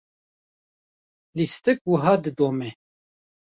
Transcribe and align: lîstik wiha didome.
lîstik 1.37 1.79
wiha 1.89 2.13
didome. 2.23 2.69